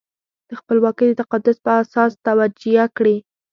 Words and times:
د 0.49 0.51
خپلواکۍ 0.59 1.07
د 1.09 1.13
تقدس 1.21 1.57
په 1.65 1.71
اساس 1.81 2.11
توجیه 2.27 2.85
کړي. 2.97 3.15